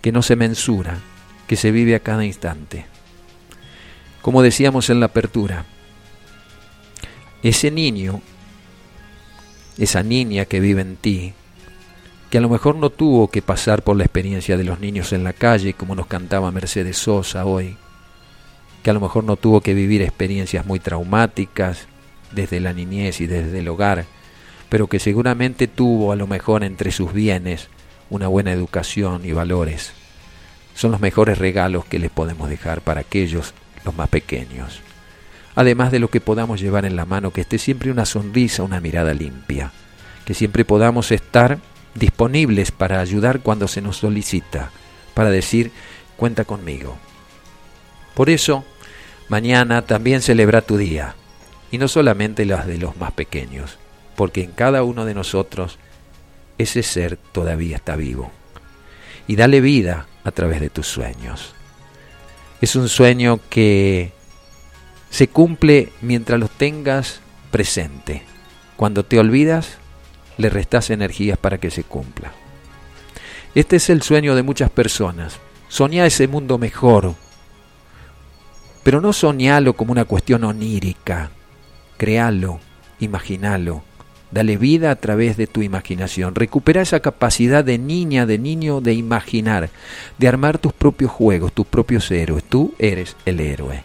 que 0.01 0.13
no 0.13 0.23
se 0.23 0.37
mensura, 0.37 0.99
que 1.47 1.57
se 1.57 1.71
vive 1.71 1.95
a 1.95 2.01
cada 2.01 2.25
instante 2.25 2.87
como 4.25 4.41
decíamos 4.41 4.89
en 4.89 5.01
la 5.01 5.07
apertura, 5.07 5.67
ese 7.43 7.71
niño, 7.71 8.23
esa 9.77 10.03
niña 10.03 10.47
que 10.47 10.61
vive 10.61 10.81
en 10.81 10.97
ti, 10.97 11.35
que 12.35 12.39
a 12.39 12.41
lo 12.41 12.49
mejor 12.49 12.75
no 12.75 12.91
tuvo 12.91 13.29
que 13.29 13.43
pasar 13.43 13.83
por 13.83 13.97
la 13.97 14.03
experiencia 14.03 14.57
de 14.57 14.65
los 14.65 14.81
niños 14.81 15.13
en 15.13 15.23
la 15.23 15.33
calle, 15.33 15.75
como 15.75 15.95
nos 15.95 16.09
cantaba 16.09 16.51
Mercedes 16.51 16.99
Sosa 16.99 17.45
hoy, 17.45 17.77
que 18.83 18.91
a 18.91 18.93
lo 18.93 18.99
mejor 18.99 19.23
no 19.23 19.37
tuvo 19.37 19.61
que 19.61 19.73
vivir 19.73 20.03
experiencias 20.03 20.67
muy 20.67 20.81
traumáticas 20.81 21.87
desde 22.33 22.59
la 22.59 22.73
niñez 22.73 23.21
y 23.21 23.29
desde 23.29 23.61
el 23.61 23.69
hogar, 23.69 24.07
pero 24.69 24.89
que 24.89 24.99
seguramente 24.99 25.69
tuvo 25.69 26.11
a 26.11 26.17
lo 26.17 26.27
mejor 26.27 26.65
entre 26.65 26.91
sus 26.91 27.13
bienes 27.13 27.69
una 28.11 28.27
buena 28.27 28.51
educación 28.51 29.25
y 29.25 29.31
valores. 29.31 29.93
Son 30.75 30.91
los 30.91 31.01
mejores 31.01 31.39
regalos 31.39 31.85
que 31.85 32.01
les 32.01 32.11
podemos 32.11 32.51
dejar 32.51 32.81
para 32.81 33.03
aquellos 33.03 33.55
los 33.85 33.95
más 33.95 34.09
pequeños. 34.09 34.81
Además 35.55 35.93
de 35.93 36.01
lo 36.01 36.09
que 36.09 36.21
podamos 36.21 36.61
llevar 36.61 36.85
en 36.85 36.97
la 36.97 37.07
mano, 37.07 37.31
que 37.31 37.43
esté 37.43 37.59
siempre 37.59 37.93
una 37.93 38.07
sonrisa, 38.07 38.65
una 38.65 38.81
mirada 38.81 39.15
limpia, 39.15 39.71
que 40.25 40.35
siempre 40.35 40.65
podamos 40.65 41.13
estar 41.13 41.61
disponibles 41.95 42.71
para 42.71 43.01
ayudar 43.01 43.41
cuando 43.41 43.69
se 43.69 43.81
nos 43.81 43.99
solicita, 43.99 44.71
para 45.15 45.31
decir, 45.31 45.71
cuenta 46.17 46.45
conmigo. 46.45 46.97
Por 48.15 48.31
eso, 48.31 48.65
mañana 49.29 49.83
también 49.83 50.23
celebra 50.23 50.63
tu 50.63 50.77
día, 50.77 51.15
y 51.71 51.79
no 51.79 51.89
solamente 51.89 52.45
las 52.45 52.67
de 52.67 52.79
los 52.79 52.97
más 52.97 53.13
pequeños, 53.13 53.79
porque 54.17 54.43
en 54.43 54.53
cada 54.53 54.83
uno 54.83 55.05
de 55.05 55.15
nosotros 55.15 55.79
ese 56.59 56.83
ser 56.83 57.17
todavía 57.17 57.77
está 57.77 57.97
vivo. 57.97 58.31
Y 59.27 59.37
dale 59.37 59.61
vida 59.61 60.07
a 60.23 60.31
través 60.31 60.61
de 60.61 60.71
tus 60.71 60.87
sueños. 60.87 61.55
Es 62.61 62.77
un 62.77 62.89
sueño 62.89 63.41
que 63.49 64.13
se 65.11 65.29
cumple 65.29 65.91
mientras 66.01 66.39
lo 66.39 66.49
tengas 66.49 67.21
presente. 67.51 68.23
Cuando 68.77 69.05
te 69.05 69.19
olvidas, 69.19 69.79
le 70.39 70.51
restas 70.51 70.91
energías 70.91 71.39
para 71.39 71.59
que 71.59 71.71
se 71.71 71.85
cumpla. 71.85 72.33
Este 73.55 73.77
es 73.77 73.91
el 73.91 74.03
sueño 74.03 74.35
de 74.35 74.43
muchas 74.43 74.71
personas. 74.71 75.39
Soñá 75.69 76.07
ese 76.07 76.29
mundo 76.29 76.59
mejor, 76.59 77.15
pero 78.83 79.01
no 79.01 79.13
soñalo 79.13 79.75
como 79.75 79.93
una 79.93 80.05
cuestión 80.05 80.45
onírica. 80.45 81.31
Créalo, 81.97 82.61
imaginalo, 83.01 83.83
dale 84.31 84.57
vida 84.57 84.91
a 84.91 84.97
través 84.97 85.37
de 85.37 85.47
tu 85.47 85.63
imaginación. 85.63 86.35
Recupera 86.35 86.83
esa 86.83 87.01
capacidad 87.01 87.65
de 87.65 87.79
niña, 87.79 88.27
de 88.27 88.39
niño, 88.39 88.81
de 88.81 88.95
imaginar, 88.95 89.71
de 90.19 90.29
armar 90.29 90.59
tus 90.59 90.73
propios 90.73 91.11
juegos, 91.11 91.53
tus 91.53 91.67
propios 91.67 92.11
héroes. 92.11 92.45
Tú 92.45 92.75
eres 92.79 93.17
el 93.25 93.41
héroe. 93.41 93.85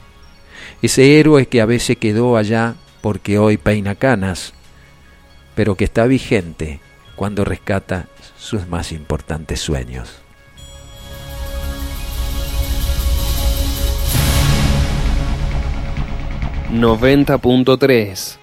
Ese 0.82 1.20
héroe 1.20 1.48
que 1.48 1.62
a 1.62 1.66
veces 1.66 1.98
quedó 1.98 2.38
allá 2.38 2.76
porque 3.02 3.38
hoy 3.38 3.58
peina 3.58 3.96
canas, 3.96 4.54
pero 5.60 5.76
que 5.76 5.84
está 5.84 6.06
vigente 6.06 6.80
cuando 7.18 7.44
rescata 7.44 8.08
sus 8.38 8.66
más 8.70 8.94
importantes 8.94 9.60
sueños. 9.60 10.22
¡90.3! 16.72 18.39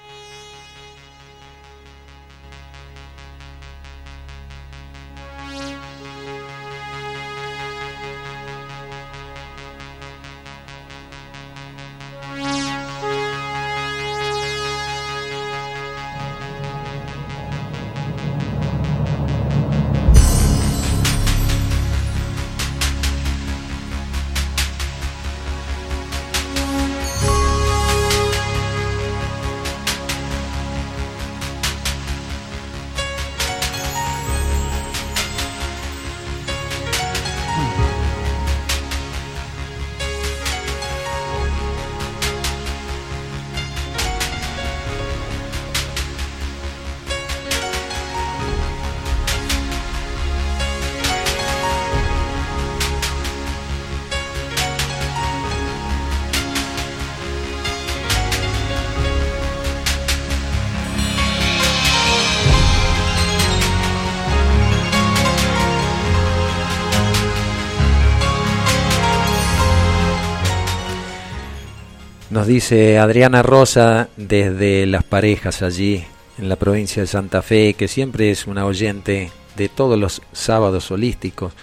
Nos 72.37 72.47
dice 72.47 72.99
Adriana 72.99 73.43
Rosa 73.43 74.11
desde 74.19 74.85
Las 74.85 75.05
Parejas 75.05 75.63
allí 75.63 76.05
en 76.37 76.51
la 76.51 76.57
provincia 76.57 77.01
de 77.01 77.07
Santa 77.07 77.41
Fe, 77.41 77.73
que 77.73 77.89
siempre 77.89 78.31
es 78.31 78.47
una 78.47 78.67
oyente 78.67 79.31
de 79.57 79.71
todos 79.71 79.99
los 79.99 80.21
sábados 80.33 80.91
holísticos. 80.91 81.55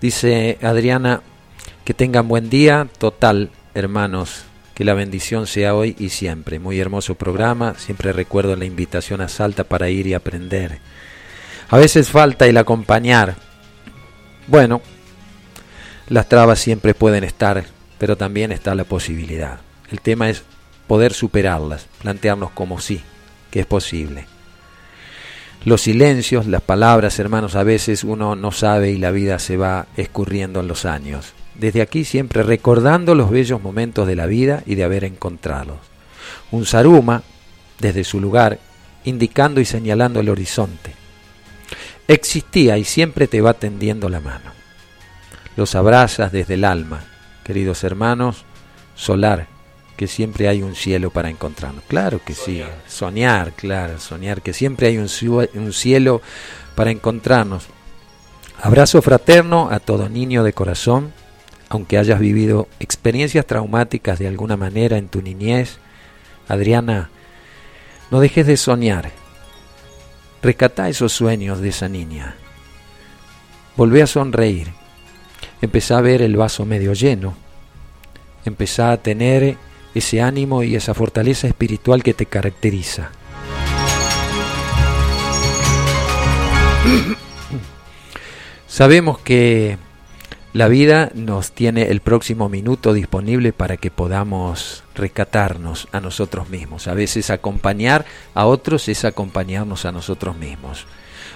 Dice 0.00 0.56
Adriana, 0.62 1.20
que 1.84 1.92
tengan 1.92 2.26
buen 2.26 2.48
día, 2.48 2.88
total, 2.96 3.50
hermanos, 3.74 4.46
que 4.72 4.86
la 4.86 4.94
bendición 4.94 5.46
sea 5.46 5.74
hoy 5.74 5.94
y 5.98 6.08
siempre. 6.08 6.58
Muy 6.58 6.80
hermoso 6.80 7.16
programa, 7.16 7.74
siempre 7.76 8.10
recuerdo 8.14 8.56
la 8.56 8.64
invitación 8.64 9.20
a 9.20 9.28
Salta 9.28 9.64
para 9.64 9.90
ir 9.90 10.06
y 10.06 10.14
aprender. 10.14 10.78
A 11.68 11.76
veces 11.76 12.08
falta 12.08 12.46
el 12.46 12.56
acompañar. 12.56 13.34
Bueno, 14.46 14.80
las 16.08 16.30
trabas 16.30 16.60
siempre 16.60 16.94
pueden 16.94 17.24
estar, 17.24 17.66
pero 17.98 18.16
también 18.16 18.52
está 18.52 18.74
la 18.74 18.84
posibilidad. 18.84 19.60
El 19.90 20.00
tema 20.00 20.30
es 20.30 20.42
poder 20.86 21.12
superarlas, 21.12 21.86
plantearnos 22.02 22.50
como 22.50 22.80
sí, 22.80 23.02
que 23.50 23.60
es 23.60 23.66
posible. 23.66 24.26
Los 25.64 25.82
silencios, 25.82 26.46
las 26.46 26.60
palabras, 26.60 27.18
hermanos, 27.18 27.54
a 27.54 27.62
veces 27.62 28.04
uno 28.04 28.36
no 28.36 28.52
sabe 28.52 28.90
y 28.90 28.98
la 28.98 29.10
vida 29.10 29.38
se 29.38 29.56
va 29.56 29.86
escurriendo 29.96 30.60
en 30.60 30.68
los 30.68 30.84
años. 30.84 31.32
Desde 31.54 31.80
aquí 31.80 32.04
siempre 32.04 32.42
recordando 32.42 33.14
los 33.14 33.30
bellos 33.30 33.62
momentos 33.62 34.06
de 34.06 34.16
la 34.16 34.26
vida 34.26 34.62
y 34.66 34.74
de 34.74 34.84
haber 34.84 35.04
encontrado. 35.04 35.78
Un 36.50 36.66
saruma, 36.66 37.22
desde 37.80 38.04
su 38.04 38.20
lugar, 38.20 38.58
indicando 39.04 39.60
y 39.60 39.64
señalando 39.64 40.20
el 40.20 40.28
horizonte. 40.28 40.92
Existía 42.08 42.76
y 42.76 42.84
siempre 42.84 43.26
te 43.26 43.40
va 43.40 43.54
tendiendo 43.54 44.10
la 44.10 44.20
mano. 44.20 44.52
Los 45.56 45.74
abrazas 45.74 46.30
desde 46.30 46.54
el 46.54 46.64
alma, 46.64 47.04
queridos 47.44 47.84
hermanos, 47.84 48.44
solar, 48.94 49.46
que 49.96 50.06
siempre 50.08 50.48
hay 50.48 50.62
un 50.62 50.74
cielo 50.74 51.10
para 51.10 51.30
encontrarnos. 51.30 51.84
Claro 51.86 52.20
que 52.24 52.34
sí, 52.34 52.62
soñar, 52.88 53.52
claro, 53.52 53.98
soñar 53.98 54.42
que 54.42 54.52
siempre 54.52 54.88
hay 54.88 54.98
un, 54.98 55.08
un 55.54 55.72
cielo 55.72 56.20
para 56.74 56.90
encontrarnos. 56.90 57.66
Abrazo 58.60 59.02
fraterno 59.02 59.68
a 59.70 59.78
todo 59.78 60.08
niño 60.08 60.42
de 60.42 60.52
corazón, 60.52 61.12
aunque 61.68 61.98
hayas 61.98 62.18
vivido 62.18 62.68
experiencias 62.80 63.46
traumáticas 63.46 64.18
de 64.18 64.28
alguna 64.28 64.56
manera 64.56 64.96
en 64.96 65.08
tu 65.08 65.22
niñez. 65.22 65.78
Adriana, 66.48 67.10
no 68.10 68.20
dejes 68.20 68.46
de 68.46 68.56
soñar. 68.56 69.10
Rescata 70.42 70.88
esos 70.88 71.12
sueños 71.12 71.60
de 71.60 71.70
esa 71.70 71.88
niña. 71.88 72.36
Volvé 73.76 74.02
a 74.02 74.06
sonreír. 74.06 74.72
Empezá 75.62 75.98
a 75.98 76.02
ver 76.02 76.22
el 76.22 76.36
vaso 76.36 76.64
medio 76.64 76.92
lleno. 76.92 77.34
Empezá 78.44 78.92
a 78.92 78.98
tener 78.98 79.56
ese 79.94 80.20
ánimo 80.20 80.62
y 80.62 80.74
esa 80.76 80.94
fortaleza 80.94 81.46
espiritual 81.46 82.02
que 82.02 82.14
te 82.14 82.26
caracteriza. 82.26 83.10
Sabemos 88.66 89.18
que 89.18 89.78
la 90.52 90.68
vida 90.68 91.10
nos 91.14 91.52
tiene 91.52 91.90
el 91.90 92.00
próximo 92.00 92.48
minuto 92.48 92.92
disponible 92.92 93.52
para 93.52 93.76
que 93.76 93.90
podamos 93.90 94.84
rescatarnos 94.94 95.88
a 95.90 95.98
nosotros 96.00 96.48
mismos. 96.48 96.86
A 96.86 96.94
veces 96.94 97.30
acompañar 97.30 98.04
a 98.34 98.46
otros 98.46 98.88
es 98.88 99.04
acompañarnos 99.04 99.84
a 99.84 99.90
nosotros 99.90 100.36
mismos. 100.36 100.86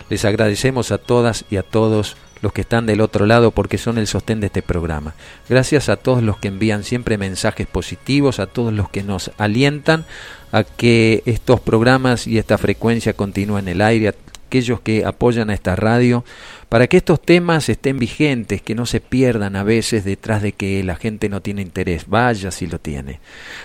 Les 0.08 0.24
agradecemos 0.24 0.92
a 0.92 0.98
todas 0.98 1.44
y 1.50 1.56
a 1.56 1.64
todos 1.64 2.16
los 2.42 2.52
que 2.52 2.62
están 2.62 2.86
del 2.86 3.00
otro 3.00 3.26
lado 3.26 3.50
porque 3.50 3.78
son 3.78 3.98
el 3.98 4.06
sostén 4.06 4.40
de 4.40 4.46
este 4.46 4.62
programa. 4.62 5.14
Gracias 5.48 5.88
a 5.88 5.96
todos 5.96 6.22
los 6.22 6.38
que 6.38 6.48
envían 6.48 6.84
siempre 6.84 7.18
mensajes 7.18 7.66
positivos, 7.66 8.38
a 8.38 8.46
todos 8.46 8.72
los 8.72 8.88
que 8.90 9.02
nos 9.02 9.30
alientan 9.38 10.04
a 10.52 10.64
que 10.64 11.22
estos 11.26 11.60
programas 11.60 12.26
y 12.26 12.38
esta 12.38 12.58
frecuencia 12.58 13.12
continúen 13.12 13.68
en 13.68 13.74
el 13.74 13.82
aire, 13.82 14.14
aquellos 14.46 14.80
que 14.80 15.04
apoyan 15.04 15.50
a 15.50 15.54
esta 15.54 15.76
radio, 15.76 16.24
para 16.68 16.86
que 16.86 16.98
estos 16.98 17.20
temas 17.22 17.68
estén 17.68 17.98
vigentes, 17.98 18.60
que 18.60 18.74
no 18.74 18.84
se 18.84 19.00
pierdan 19.00 19.56
a 19.56 19.62
veces 19.62 20.04
detrás 20.04 20.42
de 20.42 20.52
que 20.52 20.82
la 20.84 20.96
gente 20.96 21.28
no 21.28 21.40
tiene 21.40 21.62
interés. 21.62 22.06
Vaya 22.08 22.50
si 22.50 22.66
lo 22.66 22.78
tiene. 22.78 23.20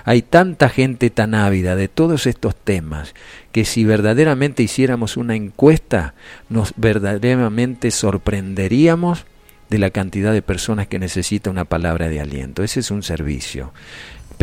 Hay 0.05 0.21
tanta 0.21 0.69
gente 0.69 1.09
tan 1.09 1.35
ávida 1.35 1.75
de 1.75 1.89
todos 1.89 2.25
estos 2.27 2.55
temas 2.55 3.13
que 3.51 3.65
si 3.65 3.83
verdaderamente 3.83 4.63
hiciéramos 4.63 5.17
una 5.17 5.35
encuesta, 5.35 6.13
nos 6.49 6.73
verdaderamente 6.77 7.91
sorprenderíamos 7.91 9.25
de 9.69 9.79
la 9.79 9.89
cantidad 9.89 10.31
de 10.31 10.41
personas 10.41 10.87
que 10.87 10.99
necesita 10.99 11.49
una 11.49 11.65
palabra 11.65 12.07
de 12.07 12.19
aliento. 12.19 12.63
Ese 12.63 12.79
es 12.79 12.91
un 12.91 13.03
servicio 13.03 13.73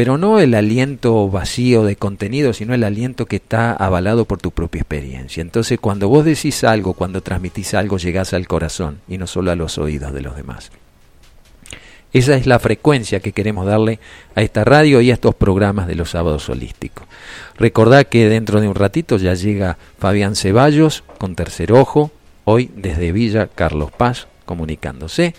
pero 0.00 0.16
no 0.16 0.40
el 0.40 0.54
aliento 0.54 1.28
vacío 1.28 1.84
de 1.84 1.94
contenido, 1.94 2.54
sino 2.54 2.72
el 2.72 2.84
aliento 2.84 3.26
que 3.26 3.36
está 3.36 3.74
avalado 3.74 4.24
por 4.24 4.38
tu 4.38 4.50
propia 4.50 4.80
experiencia. 4.80 5.42
Entonces, 5.42 5.78
cuando 5.78 6.08
vos 6.08 6.24
decís 6.24 6.64
algo, 6.64 6.94
cuando 6.94 7.20
transmitís 7.20 7.74
algo, 7.74 7.98
llegás 7.98 8.32
al 8.32 8.48
corazón 8.48 9.02
y 9.08 9.18
no 9.18 9.26
solo 9.26 9.50
a 9.50 9.56
los 9.56 9.76
oídos 9.76 10.14
de 10.14 10.22
los 10.22 10.36
demás. 10.36 10.72
Esa 12.14 12.34
es 12.34 12.46
la 12.46 12.58
frecuencia 12.58 13.20
que 13.20 13.32
queremos 13.32 13.66
darle 13.66 13.98
a 14.34 14.40
esta 14.40 14.64
radio 14.64 15.02
y 15.02 15.10
a 15.10 15.12
estos 15.12 15.34
programas 15.34 15.86
de 15.86 15.96
los 15.96 16.08
sábados 16.08 16.48
holísticos. 16.48 17.06
Recordad 17.58 18.06
que 18.06 18.26
dentro 18.26 18.62
de 18.62 18.68
un 18.68 18.76
ratito 18.76 19.18
ya 19.18 19.34
llega 19.34 19.76
Fabián 19.98 20.34
Ceballos 20.34 21.04
con 21.18 21.34
Tercer 21.34 21.72
Ojo, 21.72 22.10
hoy 22.44 22.70
desde 22.74 23.12
Villa 23.12 23.48
Carlos 23.54 23.92
Paz, 23.92 24.28
comunicándose. 24.46 25.34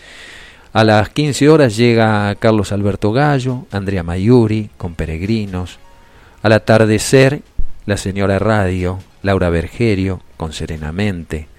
A 0.74 0.86
las 0.86 1.10
15 1.10 1.50
horas 1.50 1.76
llega 1.76 2.34
Carlos 2.36 2.72
Alberto 2.72 3.12
Gallo, 3.12 3.66
Andrea 3.72 4.04
Mayuri 4.04 4.70
con 4.78 4.96
Peregrinos. 4.96 5.80
Al 6.44 6.54
atardecer, 6.54 7.42
la 7.86 7.98
señora 7.98 8.40
Radio, 8.40 9.00
Laura 9.22 9.50
Bergerio 9.50 10.22
con 10.38 10.54
Serenamente. 10.54 11.50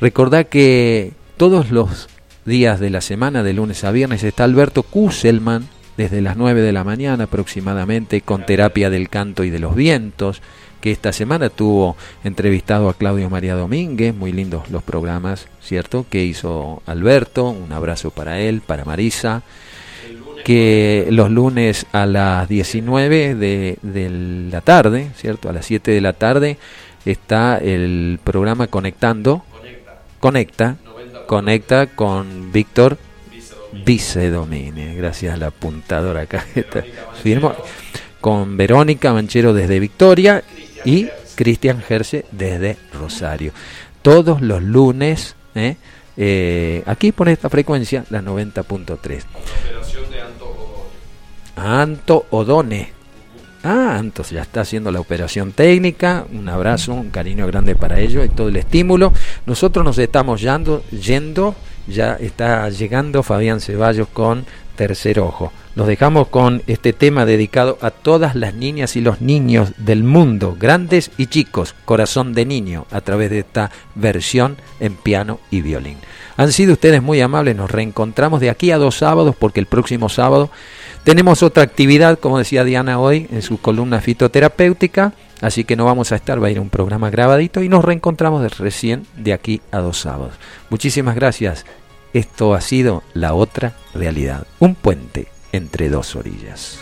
Recordad 0.00 0.46
que 0.46 1.12
todos 1.36 1.70
los 1.70 2.08
días 2.46 2.80
de 2.80 2.88
la 2.88 3.02
semana, 3.02 3.42
de 3.42 3.52
lunes 3.52 3.84
a 3.84 3.90
viernes, 3.90 4.24
está 4.24 4.44
Alberto 4.44 4.82
Kusselman 4.84 5.68
desde 5.98 6.22
las 6.22 6.38
9 6.38 6.62
de 6.62 6.72
la 6.72 6.82
mañana 6.82 7.24
aproximadamente 7.24 8.22
con 8.22 8.46
terapia 8.46 8.88
del 8.88 9.10
canto 9.10 9.44
y 9.44 9.50
de 9.50 9.58
los 9.58 9.74
vientos, 9.74 10.40
que 10.82 10.90
esta 10.90 11.12
semana 11.12 11.48
tuvo 11.48 11.96
entrevistado 12.24 12.88
a 12.88 12.94
Claudio 12.94 13.30
María 13.30 13.54
Domínguez, 13.54 14.12
muy 14.12 14.32
lindos 14.32 14.68
los 14.68 14.82
programas, 14.82 15.46
¿cierto? 15.62 16.04
Que 16.10 16.24
hizo 16.24 16.82
Alberto, 16.86 17.48
un 17.48 17.72
abrazo 17.72 18.10
para 18.10 18.40
él, 18.40 18.62
para 18.66 18.84
Marisa, 18.84 19.42
que 20.44 21.06
los 21.10 21.30
lunes 21.30 21.86
a 21.92 22.04
las 22.04 22.48
19 22.48 23.36
de, 23.36 23.78
de 23.80 24.10
la 24.50 24.60
tarde, 24.60 25.10
¿cierto? 25.16 25.48
A 25.48 25.52
las 25.52 25.66
7 25.66 25.92
de 25.92 26.00
la 26.00 26.14
tarde 26.14 26.58
está 27.06 27.58
el 27.58 28.18
programa 28.22 28.66
Conectando, 28.66 29.44
Conecta, 30.18 30.76
conecta 31.26 31.86
con 31.86 32.50
Víctor 32.52 32.98
Vice 33.84 34.30
Domínguez, 34.30 34.96
gracias 34.96 35.34
a 35.34 35.36
la 35.36 35.46
apuntadora 35.46 36.22
acá. 36.22 36.44
Firmo, 37.22 37.54
con 38.20 38.56
Verónica 38.56 39.12
Manchero 39.12 39.54
desde 39.54 39.78
Victoria 39.78 40.42
y 40.84 41.08
Cristian 41.34 41.80
Gerse 41.80 42.24
desde 42.30 42.76
Rosario. 42.92 43.52
Todos 44.02 44.40
los 44.40 44.62
lunes, 44.62 45.36
¿eh? 45.54 45.76
Eh, 46.16 46.82
aquí 46.86 47.12
por 47.12 47.28
esta 47.28 47.48
frecuencia, 47.48 48.04
la 48.10 48.20
90.3. 48.20 49.22
Anto 51.56 52.26
Odone. 52.30 52.92
Ah, 53.64 53.96
entonces 54.00 54.32
ya 54.32 54.42
está 54.42 54.62
haciendo 54.62 54.90
la 54.90 55.00
operación 55.00 55.52
técnica. 55.52 56.26
Un 56.32 56.48
abrazo, 56.48 56.94
un 56.94 57.10
cariño 57.10 57.46
grande 57.46 57.76
para 57.76 58.00
ellos 58.00 58.26
y 58.26 58.28
todo 58.28 58.48
el 58.48 58.56
estímulo. 58.56 59.12
Nosotros 59.46 59.84
nos 59.84 59.98
estamos 59.98 60.40
yendo, 60.40 60.82
yendo 60.90 61.54
ya 61.86 62.14
está 62.14 62.68
llegando 62.70 63.22
Fabián 63.22 63.60
Ceballos 63.60 64.08
con 64.08 64.44
Tercer 64.76 65.20
Ojo. 65.20 65.52
Nos 65.74 65.86
dejamos 65.86 66.28
con 66.28 66.62
este 66.66 66.92
tema 66.92 67.24
dedicado 67.24 67.78
a 67.80 67.90
todas 67.90 68.34
las 68.34 68.54
niñas 68.54 68.94
y 68.96 69.00
los 69.00 69.20
niños 69.20 69.72
del 69.78 70.04
mundo, 70.04 70.56
grandes 70.58 71.10
y 71.16 71.26
chicos, 71.26 71.74
corazón 71.84 72.34
de 72.34 72.44
niño, 72.44 72.86
a 72.90 73.00
través 73.00 73.30
de 73.30 73.38
esta 73.38 73.70
versión 73.94 74.56
en 74.80 74.94
piano 74.94 75.40
y 75.50 75.62
violín. 75.62 75.96
Han 76.36 76.52
sido 76.52 76.74
ustedes 76.74 77.02
muy 77.02 77.20
amables, 77.20 77.56
nos 77.56 77.70
reencontramos 77.70 78.40
de 78.40 78.50
aquí 78.50 78.70
a 78.70 78.78
dos 78.78 78.98
sábados 78.98 79.34
porque 79.38 79.60
el 79.60 79.66
próximo 79.66 80.08
sábado 80.08 80.50
tenemos 81.04 81.42
otra 81.42 81.62
actividad, 81.62 82.18
como 82.18 82.38
decía 82.38 82.64
Diana 82.64 82.98
hoy, 82.98 83.26
en 83.32 83.42
su 83.42 83.58
columna 83.58 84.00
fitoterapéutica, 84.00 85.14
así 85.42 85.64
que 85.64 85.76
no 85.76 85.84
vamos 85.84 86.12
a 86.12 86.16
estar, 86.16 86.42
va 86.42 86.46
a 86.46 86.50
ir 86.50 86.60
un 86.60 86.70
programa 86.70 87.10
grabadito 87.10 87.62
y 87.62 87.68
nos 87.68 87.84
reencontramos 87.84 88.58
recién 88.58 89.06
de 89.16 89.34
aquí 89.34 89.60
a 89.70 89.78
dos 89.78 89.98
sábados. 89.98 90.34
Muchísimas 90.70 91.14
gracias. 91.14 91.66
Esto 92.14 92.54
ha 92.54 92.60
sido 92.62 93.02
la 93.12 93.34
otra 93.34 93.74
realidad, 93.94 94.46
un 94.58 94.74
puente 94.74 95.28
entre 95.52 95.90
dos 95.90 96.16
orillas. 96.16 96.78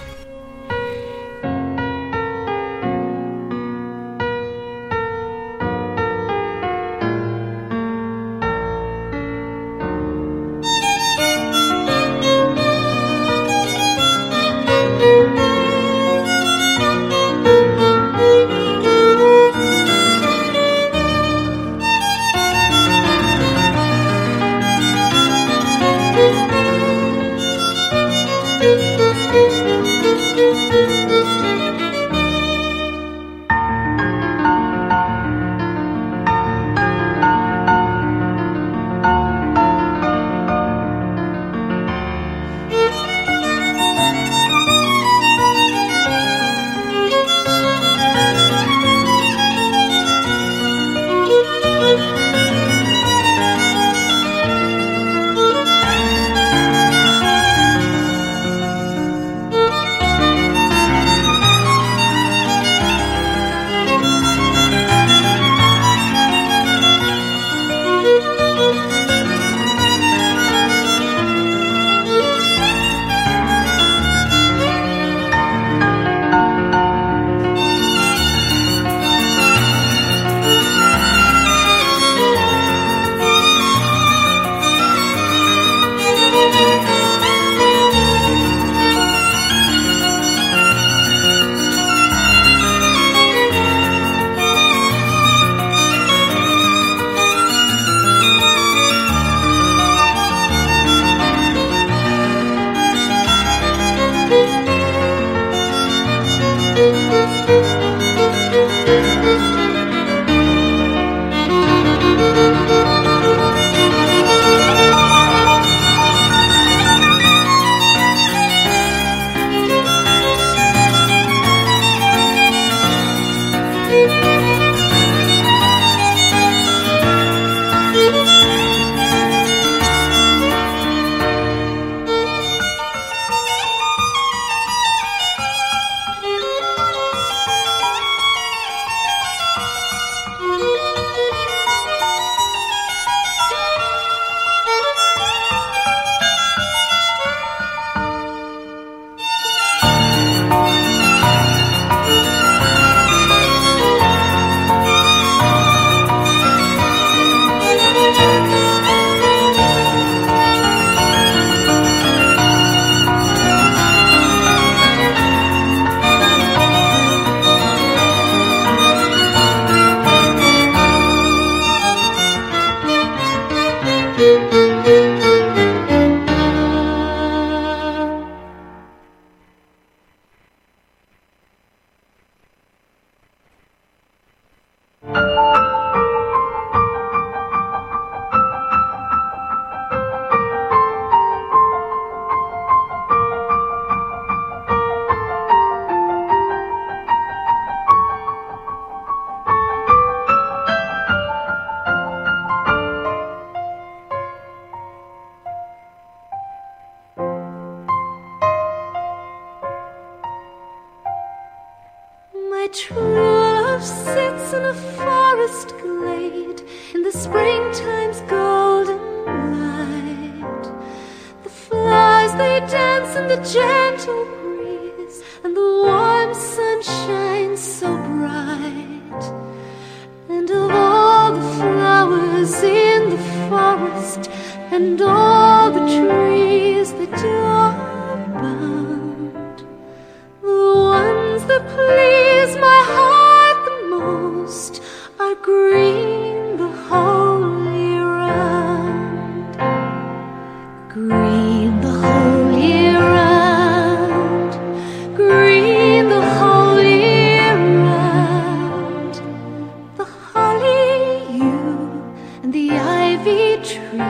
the 262.52 262.70
ivy 262.72 263.62
tree 263.62 264.00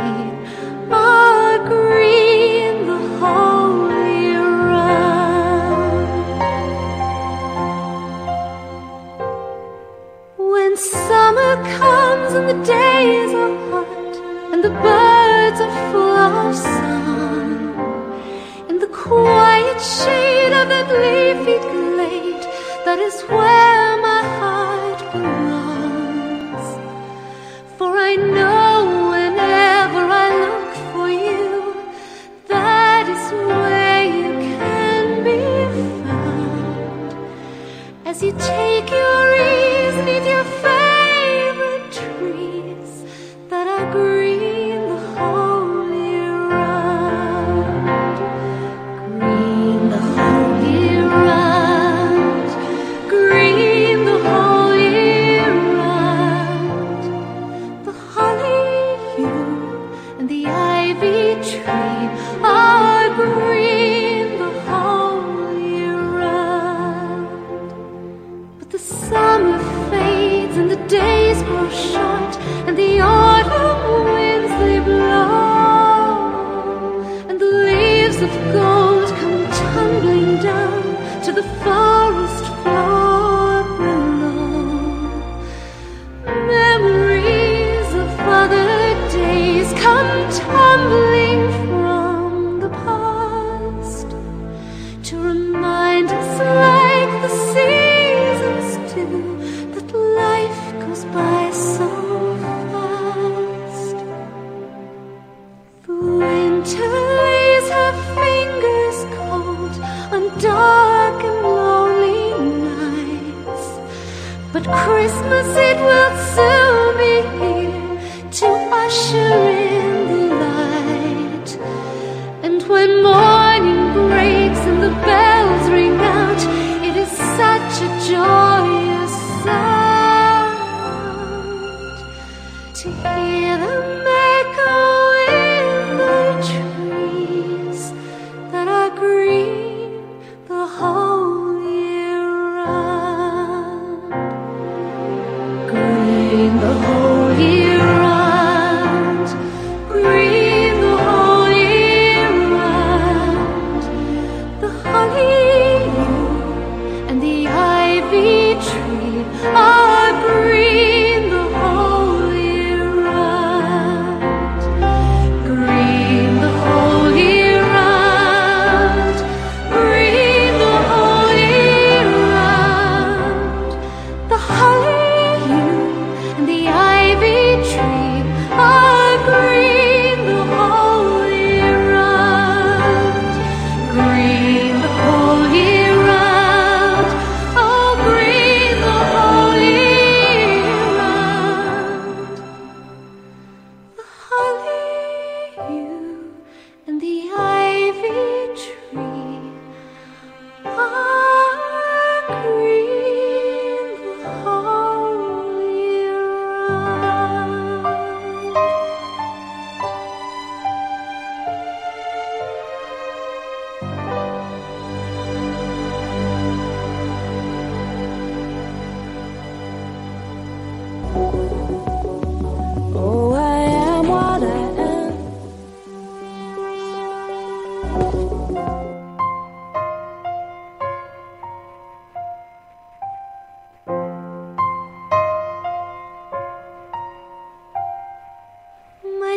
are 0.90 1.58
green, 1.68 2.86
the 2.86 3.00
holy 3.18 4.34
run. 4.34 6.06
When 10.38 10.76
summer 10.76 11.56
comes 11.78 12.32
and 12.32 12.48
the 12.48 12.64
days 12.64 13.34
are 13.34 13.56
hot 13.70 14.16
and 14.52 14.64
the 14.64 14.70
birds 14.70 15.60
are 15.60 15.92
full 15.92 16.16
of 16.16 16.56
song, 16.56 17.60
in 18.70 18.78
the 18.78 18.88
quiet 18.88 19.80
shade 19.80 20.52
of 20.60 20.68
that 20.70 20.88
leafy 20.88 21.58
glade, 21.68 22.44
that 22.86 22.98
is 22.98 23.20
where. 23.22 23.89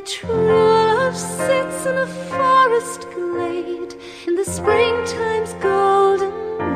true 0.06 0.30
love 0.30 1.16
sits 1.16 1.86
in 1.86 1.98
a 1.98 2.08
forest 2.08 3.08
glade 3.16 3.96
in 4.28 4.36
the 4.36 4.44
springtime's 4.44 5.54
golden 5.62 6.34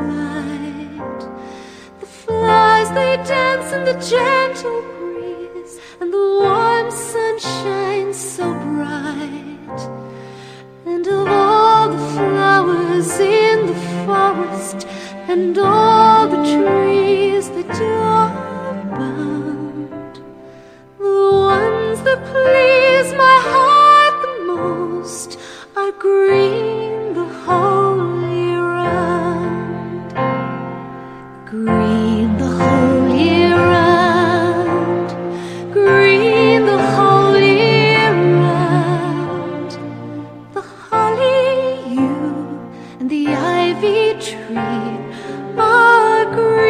light. 0.08 1.20
The 2.00 2.06
flies 2.06 2.90
they 2.92 3.18
dance 3.18 3.74
in 3.74 3.84
the 3.84 4.00
gentle 4.00 4.82
breeze, 4.82 5.80
and 6.00 6.14
the 6.14 6.40
warm 6.42 6.90
sun 6.90 7.40
shines 7.40 8.18
so 8.18 8.54
bright. 8.54 9.80
And 10.86 11.06
of 11.06 11.28
all 11.28 11.90
the 11.90 11.98
flowers 12.14 13.20
in 13.20 13.68
the 13.68 13.76
forest, 14.06 14.88
and 15.28 15.58
all 15.58 15.87